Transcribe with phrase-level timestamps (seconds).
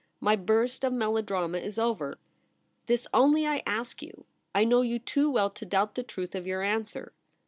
[0.19, 2.17] My burst of melodrama is over.
[2.87, 4.25] This only I ask you.
[4.55, 7.13] I know you too well to doubt the truth of your answer.